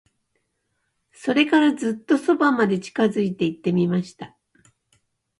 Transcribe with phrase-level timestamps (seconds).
[1.11, 4.35] それから、ずっと側まで近づいて行ってみました。